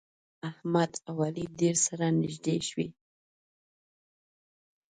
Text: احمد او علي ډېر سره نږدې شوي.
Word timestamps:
احمد 0.49 0.91
او 1.07 1.15
علي 1.27 1.45
ډېر 1.59 1.75
سره 1.87 2.05
نږدې 2.21 2.55
شوي. 2.67 2.87